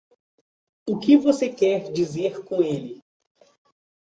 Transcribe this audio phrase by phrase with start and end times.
[0.87, 3.03] O que você quer dizer com ele?